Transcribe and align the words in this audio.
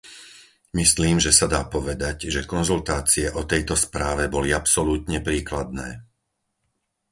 Myslím, 0.81 1.17
že 1.25 1.29
sa 1.39 1.45
dá 1.55 1.61
povedať, 1.75 2.17
že 2.35 2.49
konzultácie 2.53 3.25
o 3.39 3.45
tejto 3.51 3.75
správe 3.85 4.23
boli 4.35 4.49
absolútne 4.61 5.17
príkladné. 5.27 5.89